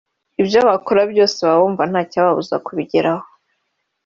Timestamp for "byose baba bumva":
1.11-1.83